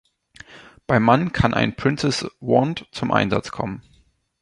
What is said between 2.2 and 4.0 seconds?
Wand zum Einsatz kommen.